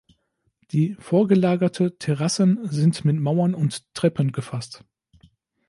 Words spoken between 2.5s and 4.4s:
sind mit Mauern und Treppen